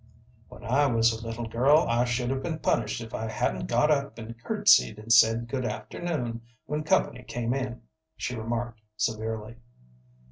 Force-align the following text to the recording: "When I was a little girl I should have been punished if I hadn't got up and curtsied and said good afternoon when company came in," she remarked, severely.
"When 0.47 0.63
I 0.63 0.87
was 0.87 1.13
a 1.13 1.23
little 1.23 1.47
girl 1.47 1.85
I 1.87 2.05
should 2.05 2.31
have 2.31 2.41
been 2.41 2.57
punished 2.57 3.01
if 3.01 3.13
I 3.13 3.27
hadn't 3.29 3.67
got 3.67 3.91
up 3.91 4.17
and 4.17 4.35
curtsied 4.43 4.97
and 4.97 5.13
said 5.13 5.47
good 5.47 5.63
afternoon 5.63 6.41
when 6.65 6.83
company 6.83 7.21
came 7.21 7.53
in," 7.53 7.83
she 8.15 8.35
remarked, 8.35 8.81
severely. 8.97 9.57